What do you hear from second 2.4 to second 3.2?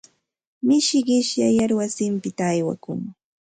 aywakun.